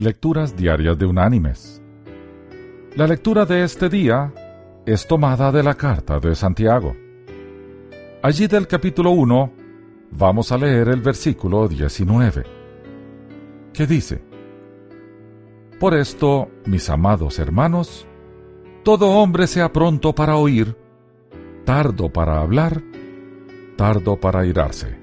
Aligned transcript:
Lecturas 0.00 0.56
Diarias 0.56 0.96
de 0.96 1.04
Unánimes. 1.04 1.82
La 2.96 3.06
lectura 3.06 3.44
de 3.44 3.64
este 3.64 3.90
día 3.90 4.32
es 4.86 5.06
tomada 5.06 5.52
de 5.52 5.62
la 5.62 5.74
carta 5.74 6.18
de 6.18 6.34
Santiago. 6.34 6.96
Allí 8.22 8.46
del 8.46 8.66
capítulo 8.66 9.10
1 9.10 9.52
vamos 10.12 10.52
a 10.52 10.56
leer 10.56 10.88
el 10.88 11.02
versículo 11.02 11.68
19, 11.68 12.44
que 13.74 13.86
dice, 13.86 14.24
Por 15.78 15.92
esto, 15.92 16.48
mis 16.64 16.88
amados 16.88 17.38
hermanos, 17.38 18.06
todo 18.82 19.10
hombre 19.10 19.46
sea 19.46 19.70
pronto 19.70 20.14
para 20.14 20.36
oír, 20.36 20.78
tardo 21.66 22.08
para 22.08 22.40
hablar, 22.40 22.82
tardo 23.76 24.18
para 24.18 24.46
irarse. 24.46 24.98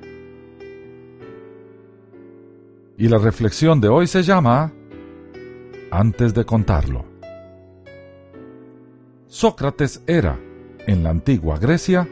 Y 2.98 3.08
la 3.08 3.20
reflexión 3.20 3.80
de 3.80 3.90
hoy 3.90 4.08
se 4.08 4.24
llama 4.24 4.74
antes 5.92 6.34
de 6.34 6.46
contarlo. 6.46 7.06
Sócrates 9.28 10.02
era, 10.08 10.40
en 10.88 11.04
la 11.04 11.10
antigua 11.10 11.58
Grecia, 11.60 12.08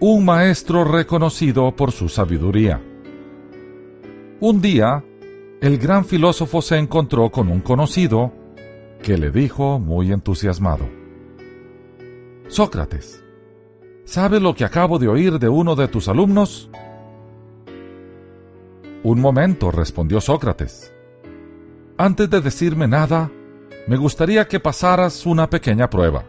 un 0.00 0.24
maestro 0.24 0.84
reconocido 0.84 1.74
por 1.74 1.90
su 1.90 2.08
sabiduría. 2.08 2.80
Un 4.40 4.60
día, 4.60 5.04
el 5.60 5.78
gran 5.78 6.04
filósofo 6.04 6.62
se 6.62 6.76
encontró 6.76 7.30
con 7.30 7.48
un 7.48 7.60
conocido 7.60 8.32
que 9.02 9.16
le 9.16 9.30
dijo 9.30 9.78
muy 9.78 10.12
entusiasmado, 10.12 10.88
Sócrates, 12.48 13.24
¿sabes 14.04 14.40
lo 14.40 14.54
que 14.54 14.64
acabo 14.64 14.98
de 14.98 15.08
oír 15.08 15.38
de 15.38 15.48
uno 15.48 15.74
de 15.76 15.88
tus 15.88 16.08
alumnos? 16.08 16.70
Un 19.02 19.20
momento, 19.20 19.70
respondió 19.70 20.20
Sócrates. 20.20 20.92
Antes 22.00 22.30
de 22.30 22.40
decirme 22.40 22.86
nada, 22.86 23.28
me 23.88 23.96
gustaría 23.96 24.46
que 24.46 24.60
pasaras 24.60 25.26
una 25.26 25.50
pequeña 25.50 25.90
prueba. 25.90 26.24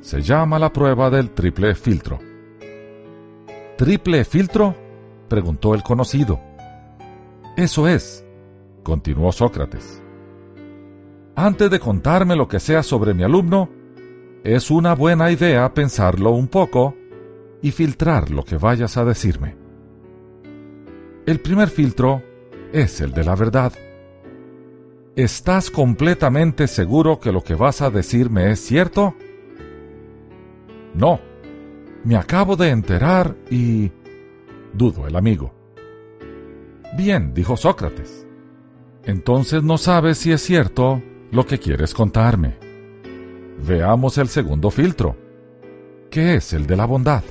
Se 0.00 0.20
llama 0.20 0.58
la 0.58 0.72
prueba 0.72 1.10
del 1.10 1.30
triple 1.30 1.76
filtro. 1.76 2.18
¿Triple 3.76 4.24
filtro? 4.24 4.74
preguntó 5.28 5.74
el 5.74 5.84
conocido. 5.84 6.40
Eso 7.56 7.86
es, 7.86 8.24
continuó 8.82 9.30
Sócrates. 9.30 10.02
Antes 11.36 11.70
de 11.70 11.78
contarme 11.78 12.34
lo 12.34 12.48
que 12.48 12.58
sea 12.58 12.82
sobre 12.82 13.14
mi 13.14 13.22
alumno, 13.22 13.68
es 14.42 14.72
una 14.72 14.96
buena 14.96 15.30
idea 15.30 15.72
pensarlo 15.72 16.32
un 16.32 16.48
poco 16.48 16.96
y 17.62 17.70
filtrar 17.70 18.30
lo 18.30 18.44
que 18.44 18.56
vayas 18.56 18.96
a 18.96 19.04
decirme. 19.04 19.56
El 21.26 21.38
primer 21.38 21.68
filtro 21.68 22.24
es 22.72 23.00
el 23.00 23.12
de 23.12 23.22
la 23.22 23.36
verdad. 23.36 23.72
¿Estás 25.18 25.72
completamente 25.72 26.68
seguro 26.68 27.18
que 27.18 27.32
lo 27.32 27.42
que 27.42 27.56
vas 27.56 27.82
a 27.82 27.90
decirme 27.90 28.52
es 28.52 28.60
cierto? 28.60 29.16
No. 30.94 31.18
Me 32.04 32.14
acabo 32.14 32.54
de 32.54 32.68
enterar 32.68 33.34
y... 33.50 33.90
Dudo 34.72 35.08
el 35.08 35.16
amigo. 35.16 35.52
Bien, 36.96 37.34
dijo 37.34 37.56
Sócrates. 37.56 38.28
Entonces 39.02 39.64
no 39.64 39.76
sabes 39.76 40.18
si 40.18 40.30
es 40.30 40.40
cierto 40.40 41.02
lo 41.32 41.44
que 41.46 41.58
quieres 41.58 41.94
contarme. 41.94 42.56
Veamos 43.66 44.18
el 44.18 44.28
segundo 44.28 44.70
filtro, 44.70 45.16
que 46.12 46.36
es 46.36 46.52
el 46.52 46.64
de 46.68 46.76
la 46.76 46.84
bondad. 46.84 47.24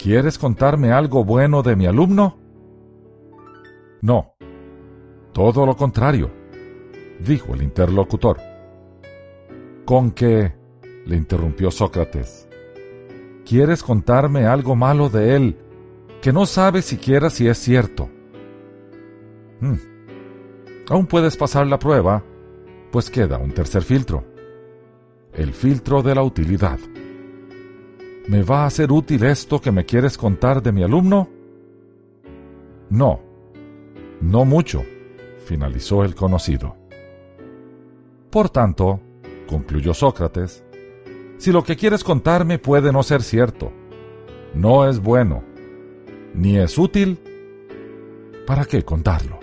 ¿Quieres 0.00 0.36
contarme 0.36 0.90
algo 0.90 1.24
bueno 1.24 1.62
de 1.62 1.76
mi 1.76 1.86
alumno? 1.86 2.40
No, 4.02 4.34
todo 5.32 5.64
lo 5.64 5.76
contrario 5.76 6.39
dijo 7.24 7.54
el 7.54 7.62
interlocutor. 7.62 8.38
¿Con 9.84 10.10
qué? 10.12 10.52
le 11.06 11.16
interrumpió 11.16 11.70
Sócrates. 11.70 12.48
¿Quieres 13.44 13.82
contarme 13.82 14.46
algo 14.46 14.76
malo 14.76 15.08
de 15.08 15.34
él 15.34 15.56
que 16.20 16.32
no 16.32 16.46
sabes 16.46 16.84
siquiera 16.84 17.30
si 17.30 17.48
es 17.48 17.58
cierto? 17.58 18.08
Hmm. 19.60 19.76
Aún 20.88 21.06
puedes 21.06 21.36
pasar 21.36 21.66
la 21.66 21.78
prueba, 21.78 22.22
pues 22.92 23.10
queda 23.10 23.38
un 23.38 23.52
tercer 23.52 23.82
filtro. 23.82 24.24
El 25.32 25.52
filtro 25.52 26.02
de 26.02 26.14
la 26.14 26.22
utilidad. 26.22 26.78
¿Me 28.28 28.42
va 28.42 28.66
a 28.66 28.70
ser 28.70 28.92
útil 28.92 29.24
esto 29.24 29.60
que 29.60 29.72
me 29.72 29.84
quieres 29.84 30.16
contar 30.16 30.62
de 30.62 30.72
mi 30.72 30.82
alumno? 30.82 31.28
No, 32.90 33.20
no 34.20 34.44
mucho, 34.44 34.84
finalizó 35.46 36.04
el 36.04 36.14
conocido. 36.14 36.79
Por 38.30 38.48
tanto, 38.48 39.00
concluyó 39.48 39.92
Sócrates, 39.92 40.62
si 41.36 41.50
lo 41.50 41.64
que 41.64 41.74
quieres 41.74 42.04
contarme 42.04 42.60
puede 42.60 42.92
no 42.92 43.02
ser 43.02 43.24
cierto, 43.24 43.72
no 44.54 44.88
es 44.88 45.00
bueno, 45.00 45.42
ni 46.32 46.56
es 46.56 46.78
útil, 46.78 47.18
¿para 48.46 48.64
qué 48.66 48.84
contarlo? 48.84 49.40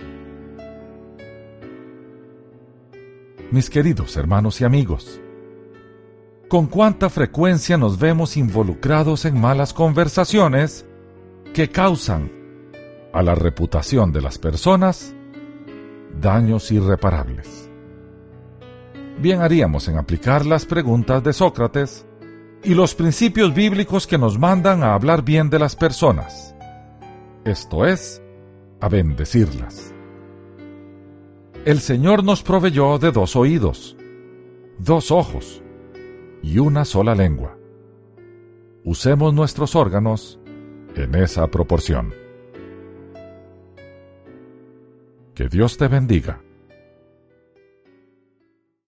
Mis 3.50 3.68
queridos 3.68 4.16
hermanos 4.16 4.58
y 4.62 4.64
amigos, 4.64 5.20
con 6.48 6.66
cuánta 6.66 7.10
frecuencia 7.10 7.76
nos 7.76 7.98
vemos 7.98 8.38
involucrados 8.38 9.26
en 9.26 9.38
malas 9.38 9.74
conversaciones 9.74 10.86
que 11.52 11.68
causan 11.68 12.32
a 13.12 13.22
la 13.22 13.34
reputación 13.34 14.12
de 14.12 14.22
las 14.22 14.38
personas 14.38 15.14
daños 16.20 16.70
irreparables 16.72 17.67
bien 19.20 19.40
haríamos 19.40 19.88
en 19.88 19.96
aplicar 19.96 20.46
las 20.46 20.66
preguntas 20.66 21.22
de 21.22 21.32
Sócrates 21.32 22.06
y 22.62 22.74
los 22.74 22.94
principios 22.94 23.54
bíblicos 23.54 24.06
que 24.06 24.18
nos 24.18 24.38
mandan 24.38 24.82
a 24.82 24.94
hablar 24.94 25.22
bien 25.22 25.50
de 25.50 25.58
las 25.58 25.76
personas, 25.76 26.54
esto 27.44 27.86
es, 27.86 28.22
a 28.80 28.88
bendecirlas. 28.88 29.94
El 31.64 31.80
Señor 31.80 32.24
nos 32.24 32.42
proveyó 32.42 32.98
de 32.98 33.12
dos 33.12 33.36
oídos, 33.36 33.96
dos 34.78 35.10
ojos 35.10 35.62
y 36.42 36.58
una 36.58 36.84
sola 36.84 37.14
lengua. 37.14 37.56
Usemos 38.84 39.34
nuestros 39.34 39.74
órganos 39.74 40.38
en 40.94 41.14
esa 41.14 41.46
proporción. 41.48 42.14
Que 45.34 45.48
Dios 45.48 45.76
te 45.76 45.88
bendiga. 45.88 46.40